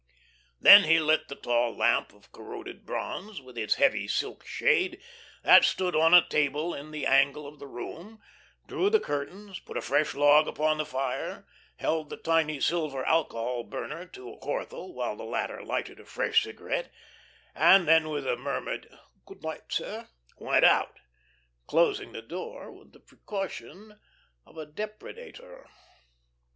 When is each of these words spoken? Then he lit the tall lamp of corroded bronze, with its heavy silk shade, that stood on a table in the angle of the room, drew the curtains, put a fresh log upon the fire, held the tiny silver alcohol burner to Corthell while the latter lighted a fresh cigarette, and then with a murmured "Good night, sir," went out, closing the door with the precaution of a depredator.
Then 0.59 0.85
he 0.85 0.99
lit 0.99 1.27
the 1.27 1.35
tall 1.35 1.77
lamp 1.77 2.11
of 2.11 2.31
corroded 2.31 2.87
bronze, 2.87 3.39
with 3.39 3.55
its 3.55 3.75
heavy 3.75 4.07
silk 4.07 4.43
shade, 4.43 4.99
that 5.43 5.63
stood 5.63 5.95
on 5.95 6.11
a 6.11 6.27
table 6.27 6.73
in 6.73 6.89
the 6.89 7.05
angle 7.05 7.45
of 7.45 7.59
the 7.59 7.67
room, 7.67 8.19
drew 8.65 8.89
the 8.89 8.99
curtains, 8.99 9.59
put 9.59 9.77
a 9.77 9.81
fresh 9.81 10.15
log 10.15 10.47
upon 10.47 10.79
the 10.79 10.87
fire, 10.87 11.45
held 11.77 12.09
the 12.09 12.17
tiny 12.17 12.59
silver 12.59 13.05
alcohol 13.05 13.63
burner 13.63 14.07
to 14.07 14.39
Corthell 14.41 14.91
while 14.91 15.15
the 15.15 15.23
latter 15.23 15.63
lighted 15.63 15.99
a 15.99 16.05
fresh 16.05 16.41
cigarette, 16.41 16.91
and 17.53 17.87
then 17.87 18.09
with 18.09 18.25
a 18.25 18.35
murmured 18.37 18.89
"Good 19.27 19.43
night, 19.43 19.65
sir," 19.71 20.07
went 20.35 20.65
out, 20.65 20.97
closing 21.67 22.11
the 22.11 22.23
door 22.23 22.71
with 22.71 22.93
the 22.93 22.99
precaution 23.01 23.99
of 24.47 24.57
a 24.57 24.65
depredator. 24.65 25.67